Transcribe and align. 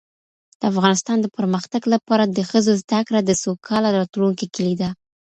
د 0.59 0.61
افغانستان 0.71 1.17
د 1.21 1.25
پرمختګ 1.37 1.81
لپاره 1.93 2.23
د 2.25 2.39
ښځو 2.49 2.71
زدهکړه 2.81 3.19
د 3.23 3.31
سوکاله 3.43 3.89
راتلونکي 3.99 4.45
کیلي 4.53 4.75
ده. 4.81 4.89